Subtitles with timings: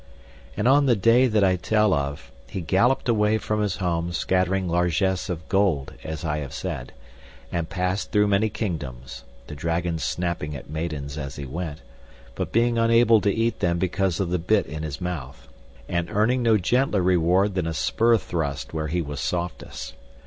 [0.57, 4.67] And on the day that I tell of he galloped away from his home scattering
[4.67, 6.91] largesse of gold, as I have said,
[7.51, 11.81] and passed through many kingdoms, the dragon snapping at maidens as he went,
[12.33, 15.47] but being unable to eat them because of the bit in his mouth,
[15.87, 19.93] and earning no gentler reward than a spurthrust where he was softest.